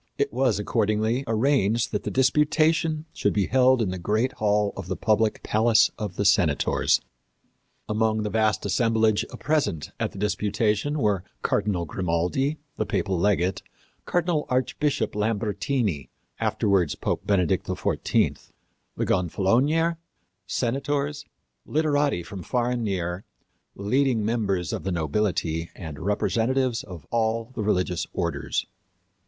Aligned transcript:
It 0.17 0.33
was, 0.33 0.57
accordingly, 0.57 1.23
arranged 1.27 1.91
that 1.91 2.01
the 2.01 2.09
disputation 2.09 3.05
should 3.13 3.33
be 3.33 3.45
held 3.45 3.83
in 3.83 3.91
the 3.91 3.99
great 3.99 4.31
hall 4.31 4.73
of 4.75 4.87
the 4.87 4.95
public 4.95 5.43
Palace 5.43 5.91
of 5.95 6.15
the 6.15 6.25
Senators. 6.25 7.01
Among 7.87 8.23
the 8.23 8.31
vast 8.31 8.65
assemblage 8.65 9.23
present 9.39 9.91
at 9.99 10.11
the 10.11 10.17
disputation 10.17 10.97
were 10.97 11.23
Cardinal 11.43 11.85
Grimaldi, 11.85 12.57
the 12.77 12.85
papal 12.87 13.15
legate; 13.19 13.61
Cardinal 14.05 14.47
Archbishop 14.49 15.13
Lambertini, 15.13 16.09
afterwards 16.39 16.95
Pope 16.95 17.27
Benedict 17.27 17.67
XIV; 17.67 18.49
the 18.97 19.05
gonfalonier, 19.05 19.97
senators, 20.47 21.25
literati 21.63 22.23
from 22.23 22.41
far 22.41 22.71
and 22.71 22.83
near, 22.83 23.23
leading 23.75 24.25
members 24.25 24.73
of 24.73 24.83
the 24.83 24.91
nobility 24.91 25.69
and 25.75 25.99
representatives 25.99 26.81
of 26.83 27.05
all 27.11 27.51
the 27.53 27.61
religious 27.61 28.07
orders. 28.13 28.65